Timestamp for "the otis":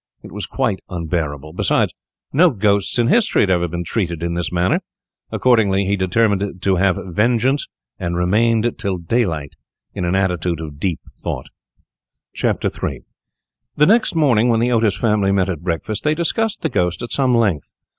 14.59-14.97